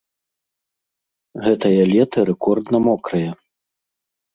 Гэтае 1.45 1.81
лета 1.93 2.19
рэкордна 2.33 2.77
мокрае. 2.91 3.27